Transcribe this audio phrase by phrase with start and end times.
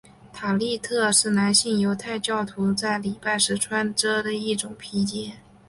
[0.33, 5.37] 塔利特是男性犹太教徒在礼拜时穿着的一种披肩。